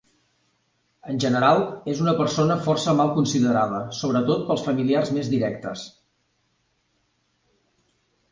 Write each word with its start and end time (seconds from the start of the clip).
En 1.11 1.19
general, 1.23 1.59
és 1.93 1.99
una 2.05 2.13
persona 2.21 2.55
força 2.67 2.95
mal 3.01 3.11
considerada, 3.17 3.81
sobretot 3.99 4.41
pels 4.47 4.65
familiars 4.69 5.11
més 5.19 5.29
directes. 5.33 5.83